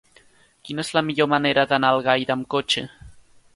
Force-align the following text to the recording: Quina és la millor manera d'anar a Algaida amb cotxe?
Quina 0.69 0.83
és 0.87 0.89
la 0.99 1.03
millor 1.09 1.29
manera 1.35 1.67
d'anar 1.73 1.93
a 1.93 1.97
Algaida 1.99 2.39
amb 2.39 2.51
cotxe? 2.57 2.87